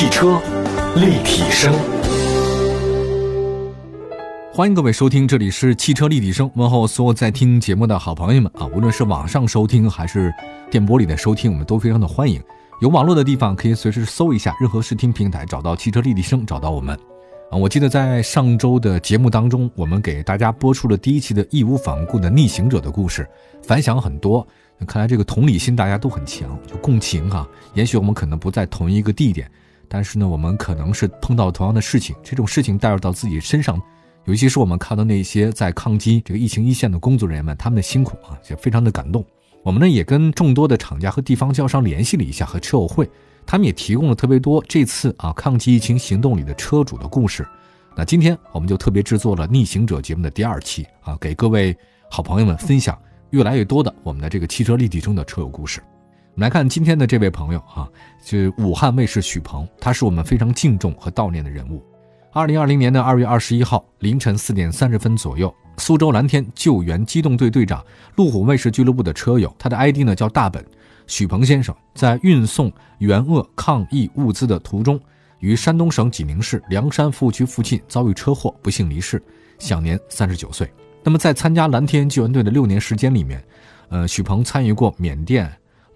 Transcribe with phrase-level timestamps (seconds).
[0.00, 0.40] 汽车
[0.96, 1.74] 立体声，
[4.50, 6.50] 欢迎各位收听，这里是汽车立体声。
[6.54, 10.32] 问候所有在听节目的好朋友们啊，无论是网上收听还是
[10.70, 12.42] 电波里的收听，我们都非常的欢迎。
[12.80, 16.98] 有网络的地方可以随时搜一下任何视听平台，找到汽车立体声，找到我们。
[17.50, 23.28] 啊，我记得在上周的节目当中，我们给大家播出了第一期的义无反顾的逆行者的故事，
[23.62, 24.48] 反响很多。
[24.86, 27.46] 看来这个同理心大家都很强，就共情哈。
[27.74, 29.46] 也许我们可能不在同一个地点，
[29.92, 32.14] 但是呢，我们可能是碰到同样的事情。
[32.22, 33.82] 这种事情带入到自己身上，
[34.24, 39.24] 尤其是我们看到那些在抗击这个疫情一线的工作人员们，他们的辛苦啊，就非常的感动。
[39.64, 43.10] 我们呢也跟众多的厂家和地方交商联系了一下，和车友会，
[43.44, 47.44] 他们也提供了特别多这次啊抗击疫情行动里的车主的故事。
[47.96, 51.76] 那今天我们就特别制作了逆行者节目的第二期啊，给各位
[52.08, 52.96] 好朋友们分享。
[53.30, 55.80] 越来越多的我们的这个汽车立体声的车友故事，
[56.40, 57.86] 们来看今天的这位朋友啊，
[58.24, 61.84] 是武汉卫视许鹏，他是我们非常敬重和悼念的人物。
[62.32, 67.84] 二零二零年的二月二十一号凌晨四点三十分左右，苏州蓝天救援机动队队长、
[68.16, 70.64] 路虎卫士俱乐部的车友，他的 ID 呢叫大本，
[71.06, 74.98] 许鹏先生在运送援鄂抗疫物资的途中，
[75.40, 79.22] 于山东省济宁市梁山服务区附近遭遇车祸，不幸离世，
[79.58, 80.72] 享年三十九岁。
[81.04, 83.44] 那么，在参加蓝天救援队的六年时间里面，
[83.90, 85.50] 呃，许鹏参与过缅甸、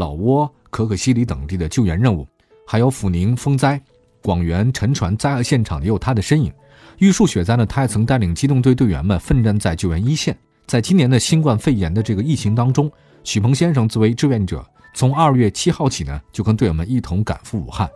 [0.00, 2.26] 老挝、可可西里等地的救援任务，
[2.66, 3.78] 还有阜宁风灾、
[4.22, 6.50] 广元沉船灾害现场也有他的身影。
[6.96, 10.34] 玉树雪灾呢，他也曾带领机动队队员们奋战在救援一线。
[10.66, 12.90] 在今年的新冠肺炎的这个疫情当中，
[13.24, 17.86] 许鹏先生作为志愿者，从二月七号起呢，就跟队友们一同赶赴武汉，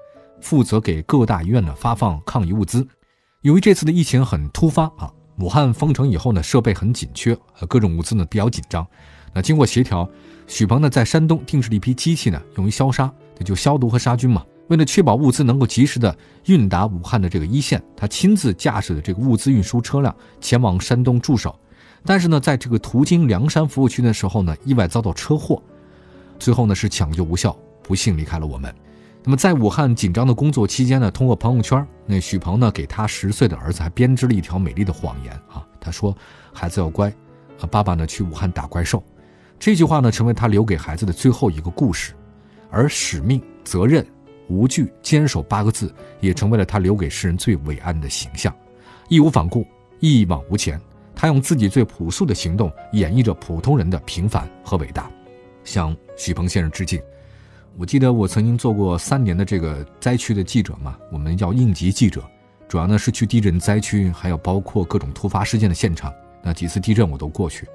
[0.43, 2.87] 负责给各大医院呢发放抗疫物资。
[3.41, 5.11] 由于这次的疫情很突发啊。
[5.41, 8.87] 武汉封城以后呢，设备很紧缺，呃，各种物资呢比较紧张。
[9.35, 10.09] 那经过协调，
[10.47, 14.45] 许鹏呢在山东定制了一批机器呢，用于消杀，也就消毒和杀菌嘛。
[14.69, 21.55] 为了确保物资能够及时的运达武汉的这个一线，他亲自驾驶的这个物资运输车辆前往山东驻守。
[22.07, 25.63] 但是呢，在这个途经凉山服务区的时候呢，意外遭到车祸，
[26.39, 28.75] 最后呢是抢救无效，不幸离开了我们。
[29.23, 36.14] 那么在武汉紧张的工作期间呢，通过朋友圈，那许鹏呢给他十岁的儿子还编织了一条美丽的谎言啊，他说
[36.53, 37.08] ：“孩子要乖，
[37.61, 39.03] 啊，爸爸呢去武汉打怪兽。”
[39.64, 42.13] 这句话呢成为他留给孩子的最后一个故事，
[42.70, 44.07] 而使命、责任、
[44.47, 48.55] 无惧、坚守八个字也成为了他留给世人最伟岸的形象。
[49.08, 49.67] 义无反顾，
[50.01, 50.79] 一往无前，
[51.14, 55.11] 他用自己最朴素的行动演绎着普通人的平凡和伟大，
[55.64, 57.01] 向许鹏先生致敬。
[57.79, 62.23] 我记得我曾经做过三年的这个灾区的记者嘛，我们叫应急记者，
[62.69, 66.13] 主要呢是去地震灾区，还有包括各种突发事件的现场。
[66.42, 67.67] 那几次地震我都过去，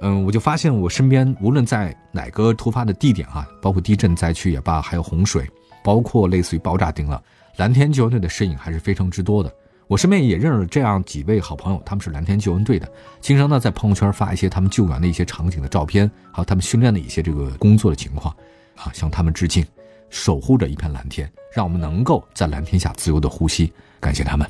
[0.00, 5.48] 嗯，我就发现我身边无论在哪个突发的地点啊，包括地震灾区也罢，还有洪水，
[5.82, 7.22] 包括类似于爆炸顶了，
[7.56, 9.52] 蓝天救援队的身影还是非常之多的。
[9.86, 12.86] 我身边也认识这样几位好朋友，他们是蓝天救援队的，
[13.20, 18.34] 经常呢在朋友圈发一些他们救援的一些场景的照片，还有他们训练的一些这个工作的情况。
[18.76, 19.66] 啊，向他们致敬，
[20.08, 23.72] 守护着一片蓝天，让我们能够在蓝天下自由的呼吸。
[23.98, 24.48] 感谢他们。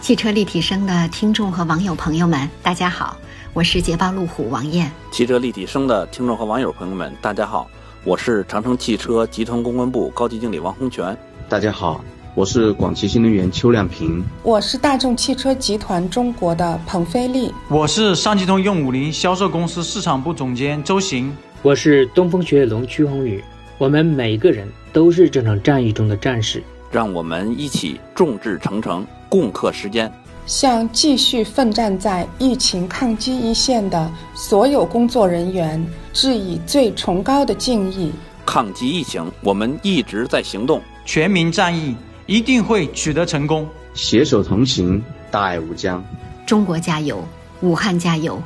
[0.00, 3.16] 汽车立体声的听众和网友朋友们，大家好，
[3.54, 4.90] 我是捷豹路虎王艳。
[5.10, 7.68] 汽车立体声的听众和网友朋友们，大家好，
[8.02, 11.14] 我是长城汽车集团公关部高级经理王洪全。
[11.50, 12.02] 大家好，
[12.34, 14.24] 我是广汽新能源邱亮平。
[14.42, 17.52] 我是大众汽车集团中国的彭飞利。
[17.68, 21.30] 我是上汽通用五菱销售公司市场部总监周行。
[21.60, 23.44] 我是东风雪铁龙屈宏宇，
[23.76, 30.10] 我们每个人都是这场战役中的战士，让我们一起众志成城，共克时艰，
[30.46, 38.12] 向继续奋战在疫情抗击一线的所有工作人员致以最崇高的敬意。
[38.44, 46.04] 抗击疫情，我们一直在行动，全民战役一定会取得成功，携手同行，大爱无疆。
[46.44, 47.24] 中国加油，
[47.60, 48.42] 武汉加油，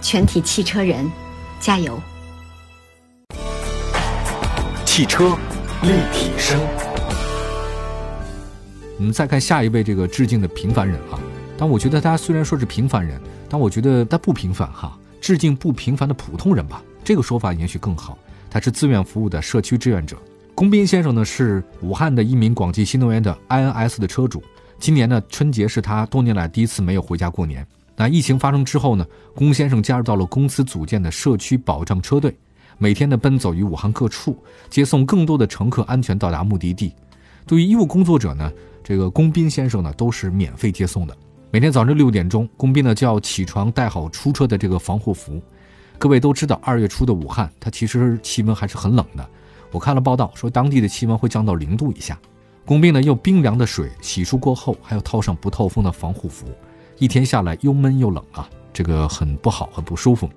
[0.00, 1.10] 全体汽车人
[1.60, 2.00] 加油！
[4.86, 5.36] 汽车
[5.82, 6.58] 立体声。
[8.96, 11.18] 我们再看下一位这个致敬的平凡人啊，
[11.56, 14.98] 但我觉得他虽然说是平凡人，但我觉得他不平凡哈。
[15.20, 18.18] 致敬不平凡的普通人吧，这个说法也许更好。
[18.50, 20.18] 他是自愿服务的社区志愿者。
[20.54, 24.42] 龚斌先生呢是武汉的一名广汽新能源的 INS 的车主。
[24.78, 27.66] 今年呢春节是他多年来第一次没有回家过年。
[27.96, 32.36] 那疫情发生之后呢，龚先生加入到了公司组建的社区保障车队。
[32.76, 34.36] 每天呢奔走于武汉各处，
[34.68, 36.92] 接送更多的乘客安全到达目的地。
[37.46, 38.52] 对于医务工作者呢，
[38.82, 41.16] 这个龚斌先生呢都是免费接送的。
[41.54, 45.40] 每天早上六点钟，工兵呢就要起床，带好出车的这个防护服。
[46.00, 49.24] 各位都知道，二月初的武汉，它其实气温还是很冷的。
[49.70, 52.18] 我看了报道说，当地的气温会降到零度以下。
[52.64, 56.44] 工兵呢用冰凉的水洗漱过后，还要套上不透风的防护服，
[56.98, 60.28] 一天下来又闷又冷啊，这个很不好，很不舒服。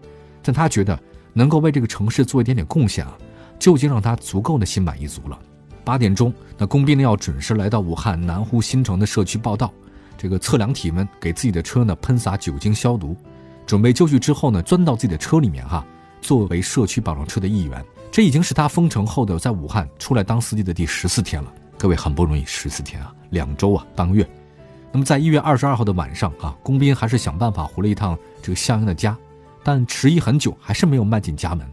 [0.44, 1.00] 但他觉得
[1.34, 3.18] 能够为这个城市做一点点贡献啊，
[3.58, 5.40] 就已经让他足够的心满意足了。
[5.84, 9.74] 八点钟，那工兵呢要准时来到武汉南湖新城的社区报道，
[10.18, 13.16] 这个测量体温，给自己的车呢喷洒酒精消毒，
[13.66, 15.86] 准备就绪之后呢，钻到自己的车里面哈，
[16.22, 17.84] 作为社区保障车的一员。
[18.12, 24.28] 这已经是他封城后的在武汉出来当司机的第十四天了，各位很不容易，十四天啊，两周啊，半个月。
[24.92, 29.16] 那么在一月二十二号的晚上啊，工斌还是想办法回了一趟这个襄阳的家。
[29.64, 31.68] 但迟疑很久，还是没有迈进家门。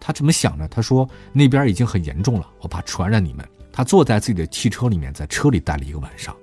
[0.00, 0.66] 他怎么想呢？
[0.68, 6.34] 他说：“那边已经很严重了，我怕传染你们。”他坐在自己的汽车里面，在车里待了一个晚上，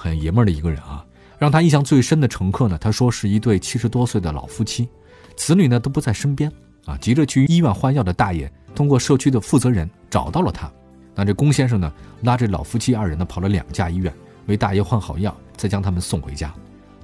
[0.00, 1.04] 很爷们儿的一个人啊。
[1.38, 4.88] 让他印象最深的乘客呢，他说是一对七十多岁的老夫妻，
[5.36, 6.50] 子女呢都不在身边
[6.86, 6.96] 啊。
[6.96, 10.70] 急着去医院换药的大爷，通过社区的负责人找到了他。
[11.14, 11.92] 那这龚先生呢，
[12.22, 14.10] 拉着老夫妻二人呢，跑了两家医院，
[14.46, 16.54] 为大爷换好药，再将他们送回家。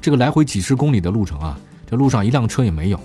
[0.01, 1.59] 这个来回几十公里的路程啊。
[1.89, 3.01] 这路上一辆车也没有，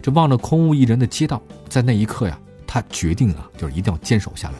[0.00, 4.54] 这望着空无一人的街道，在那一刻呀，他决定啊，就是一定要坚守下来，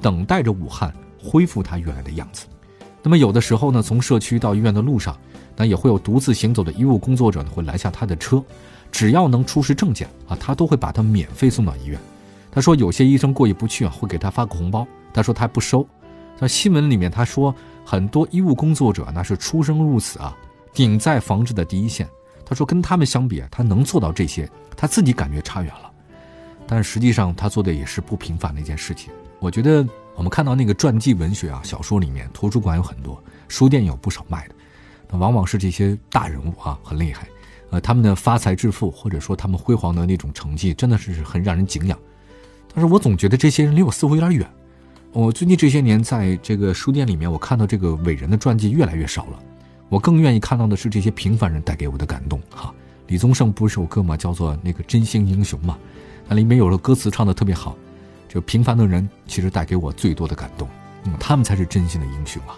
[0.00, 0.90] 等待着武汉
[1.22, 2.46] 恢复它原来的样子。
[3.02, 5.16] 那么有的时候呢，从社区到医院的路上，
[5.56, 8.42] 那也会有独自行走的医务工作者呢，会拦下他的车，
[8.92, 11.98] 只要能出示证件啊，他都会把他免费送到医院。
[12.50, 15.86] 他说有些医生过意不去啊，会给他发个红包，他说他不收。
[16.38, 17.54] 在新闻里面他说，
[17.84, 20.36] 很多医务工作者那是出生入死啊，
[20.72, 22.08] 顶在防治的第一线。
[22.44, 25.88] 他说：“跟他们相比，他能做到这些，他自己感觉差远了。
[26.66, 29.12] 但实际上，他做的也是不平凡的一件事情。
[29.38, 29.86] 我觉得
[30.20, 33.18] 我们看到那个传记文学啊，小说里面，图书馆有很多，
[33.48, 34.54] 书店有不少卖的，
[35.08, 37.26] 那往往是这些大人物啊，很厉害，
[37.70, 41.98] 呃，他们的发财致富，或者说他们辉煌的那种成绩，真的是很让人敬仰。
[42.74, 44.46] 但是我总觉得这些人离我似乎有点远。
[45.10, 49.42] 我最近这些年在这个书店里面，我看到这个伟人的传记越来越少了。”
[49.88, 52.38] 我更愿意看到的是这些平凡人带给我的感动。
[52.50, 52.70] 哈，
[53.06, 54.18] 李宗盛不是首歌吗？
[54.18, 55.78] 叫做那个真心英雄嘛。
[56.28, 57.74] 那里面有了歌词唱的特别好，
[58.32, 60.68] 就平凡的人其实带给我最多的感动。
[61.04, 62.56] 嗯，他们才是真心的英雄啊。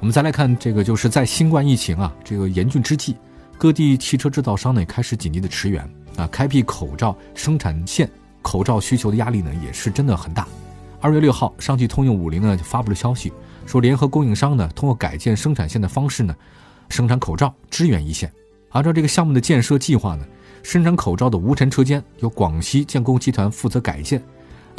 [0.00, 3.16] 我们再来看这个，就是在新冠疫情啊这个严峻之际，
[3.56, 8.10] 各地汽车制造商呢也开始紧急的驰援啊，开辟口罩生产线，
[8.42, 10.48] 口罩需求的压力呢也是真的很大。
[11.00, 13.32] 二月六号，上汽通用五菱呢就发布了消息。
[13.66, 16.34] 说联合供应商呢，通过改建生产线的方式呢，
[16.88, 18.32] 生产口罩支援一线。
[18.70, 20.26] 按照这个项目的建设计划呢，
[20.62, 24.22] 生产口罩的无尘车间由广西建工集团负责改建，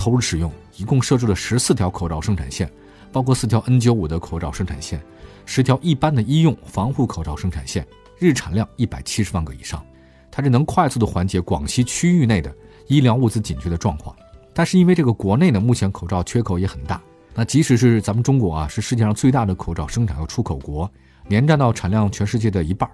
[0.01, 2.68] 投入使用，一共设置了十四条口罩生产线，
[3.12, 5.00] 包括四条 N95 的口罩生产线，
[5.45, 7.86] 十条一般的医用防护口罩生产线，
[8.18, 9.86] 日产量一百七十万个以上。
[10.31, 12.51] 它这能快速的缓解广西区域内的
[12.88, 14.15] 医疗物资紧缺的状况。
[14.56, 17.00] 但是因为这个国内呢，目前口罩缺口也很大。
[17.36, 20.89] 那即使是咱们中国啊，是世界上最大的口罩生产和出口国，
[21.27, 22.89] 年占到产量全世界的一半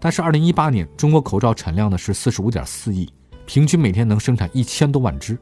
[0.00, 3.08] 但是二零一八年中国口罩产量呢是四十五点四亿，
[3.46, 5.38] 平均每天能生产一千多万只。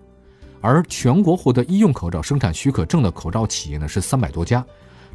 [0.60, 4.64] 而全国获得医用口罩生产许可证的口罩企业呢是三百多家，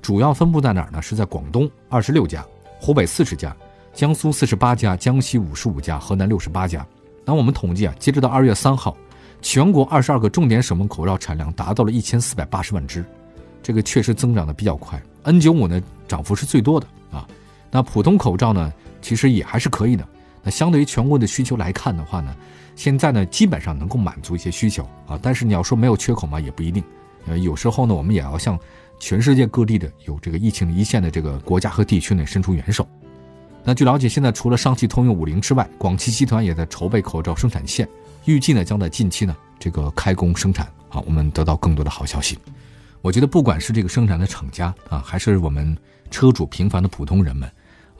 [0.01, 1.01] 主要分布在哪儿呢？
[1.01, 2.45] 是在广东二十六家，
[2.79, 3.55] 湖北四十家，
[3.93, 6.85] 江苏四十八家，江西五十五家，河南六十八家。
[7.23, 8.95] 那我们统计啊，截止到二月三号。
[9.41, 13.05] 全国二十二个重点省份口罩产量达到了一千四百八十万只，
[13.61, 14.99] 这个确实增长的比较快。
[15.21, 17.27] N 九五呢，涨幅是最多的啊。
[17.69, 20.07] 那普通口罩呢，其实也还是可以的。
[20.45, 22.33] 那相对于全国的需求来看的话呢，
[22.75, 25.19] 现在呢基本上能够满足一些需求啊。
[25.21, 26.83] 但是你要说没有缺口嘛，也不一定。
[27.25, 28.57] 呃，有时候呢，我们也要向
[28.99, 32.87] 全世界各地的有这个疫情一线的这个国家和地区呢伸出援手。
[33.63, 37.89] 那据了解，现在除了上汽通用五菱之外，广汽集团也在筹备口罩生产线。
[38.25, 42.37] 预计呢将在近期呢这个开工生产啊，我们得到更多的好消息。
[43.01, 45.75] 我觉得不管是这个生产的厂家啊，还是我们
[46.11, 47.49] 车主平凡的普通人们，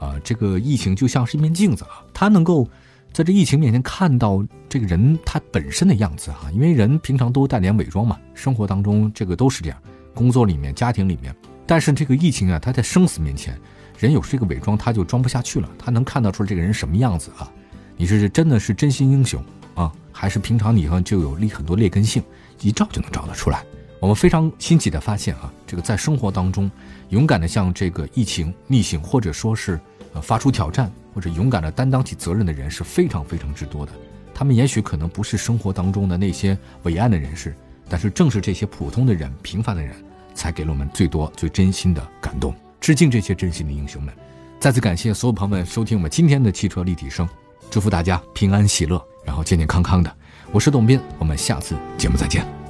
[0.06, 2.68] 啊，这个疫情就像是一面镜子啊，他能够
[3.12, 9.78] 在这疫情面前看到这个人他本身的样子哈，因为人平常都带点伪装嘛，生活当中这个都是这样，
[10.14, 11.34] 工作里面、家庭里面，
[11.66, 13.58] 但是这个疫情啊，他在生死面前，
[13.98, 17.50] 人有这个伪装他就装不下去了，他能看到出这个人什么样子啊？
[17.96, 19.42] 你是真的是真心英雄。
[19.74, 22.22] 啊，还是平常你哈就有劣很多劣根性，
[22.62, 23.62] 一照就能照得出来。
[24.00, 26.70] 我们非常欣喜的发现啊，这个在生活当中，
[27.10, 29.78] 勇敢的向这个疫情逆行，或者说是
[30.16, 33.92] 呃发出挑战，或者勇敢的担当起责任的人是非常非常之多的。
[34.34, 37.54] 他们也许可能不是生活当中的那些伟岸的人士，
[37.88, 39.94] 但是正是这些普通的人、平凡的人，
[40.34, 42.54] 才给了我们最多最真心的感动。
[42.80, 44.14] 致敬这些真心的英雄们！
[44.58, 47.28] 再次感谢所有朋友们收听我们今天的汽车立体声，
[47.70, 49.02] 祝福大家平安喜乐。
[49.24, 50.16] 然后健健康康的，
[50.52, 52.65] 我是董斌，我们下次节目再见。